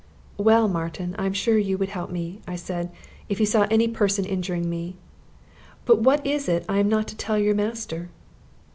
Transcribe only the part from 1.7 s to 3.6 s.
would help me," I said, "if you